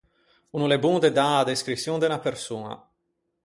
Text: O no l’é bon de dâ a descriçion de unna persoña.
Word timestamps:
O 0.53 0.55
no 0.59 0.69
l’é 0.69 0.79
bon 0.85 0.97
de 1.03 1.11
dâ 1.19 1.29
a 1.37 1.47
descriçion 1.51 1.95
de 1.99 2.07
unna 2.09 2.23
persoña. 2.27 2.73